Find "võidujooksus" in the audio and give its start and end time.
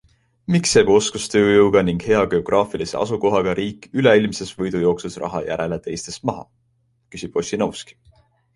4.63-5.21